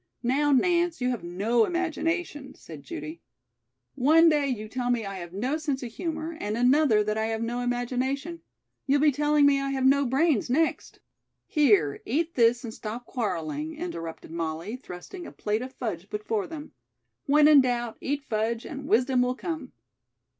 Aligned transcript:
"Now, 0.23 0.51
Nance, 0.51 0.99
you 0.99 1.11
have 1.11 1.23
no 1.23 1.63
imagination," 1.63 2.55
said 2.55 2.81
Judy. 2.81 3.21
"One 3.93 4.29
day 4.29 4.47
you 4.47 4.67
tell 4.67 4.89
me 4.89 5.05
I 5.05 5.19
have 5.19 5.31
no 5.31 5.57
sense 5.57 5.83
of 5.83 5.91
humor, 5.91 6.35
and 6.39 6.57
another 6.57 7.03
that 7.03 7.19
I 7.19 7.25
have 7.27 7.43
no 7.43 7.59
imagination. 7.59 8.41
You'll 8.87 9.01
be 9.01 9.11
telling 9.11 9.45
me 9.45 9.61
I 9.61 9.69
have 9.69 9.85
no 9.85 10.07
brains 10.07 10.49
next." 10.49 11.01
"Here, 11.45 12.01
eat 12.03 12.33
this 12.33 12.63
and 12.63 12.73
stop 12.73 13.05
quarreling," 13.05 13.75
interrupted 13.75 14.31
Molly, 14.31 14.75
thrusting 14.75 15.27
a 15.27 15.31
plate 15.31 15.61
of 15.61 15.71
fudge 15.71 16.09
before 16.09 16.47
them. 16.47 16.71
"When 17.27 17.47
in 17.47 17.61
doubt, 17.61 17.97
eat 18.01 18.23
fudge 18.23 18.65
and 18.65 18.87
wisdom 18.87 19.21
will 19.21 19.35
come." 19.35 19.71